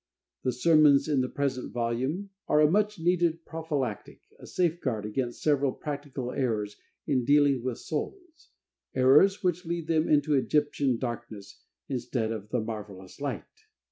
[0.43, 5.73] The sermons in the present volume are a much needed prophylactic, a safeguard against several
[5.73, 8.49] practical errors in dealing with souls;
[8.95, 13.43] errors which lead them into Egyptian darkness, instead of the marvelous light.